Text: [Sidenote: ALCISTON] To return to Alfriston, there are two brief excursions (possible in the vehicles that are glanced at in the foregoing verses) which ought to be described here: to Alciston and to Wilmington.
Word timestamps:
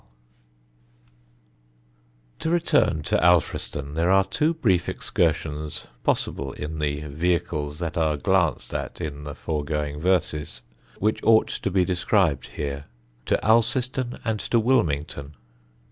[Sidenote: 2.39 2.39
ALCISTON] 2.39 2.39
To 2.39 2.49
return 2.49 3.03
to 3.03 3.23
Alfriston, 3.23 3.93
there 3.93 4.09
are 4.09 4.23
two 4.23 4.55
brief 4.55 4.89
excursions 4.89 5.85
(possible 6.03 6.53
in 6.53 6.79
the 6.79 7.01
vehicles 7.01 7.77
that 7.77 7.95
are 7.95 8.17
glanced 8.17 8.73
at 8.73 8.99
in 8.99 9.25
the 9.25 9.35
foregoing 9.35 9.99
verses) 9.99 10.63
which 10.97 11.21
ought 11.23 11.49
to 11.49 11.69
be 11.69 11.85
described 11.85 12.47
here: 12.47 12.85
to 13.27 13.37
Alciston 13.45 14.17
and 14.25 14.39
to 14.39 14.59
Wilmington. 14.59 15.35